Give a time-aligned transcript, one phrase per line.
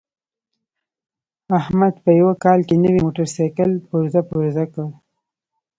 [1.59, 4.85] احمد په یوه کال کې نوی موټرسایکل پرزه پرزه کړ.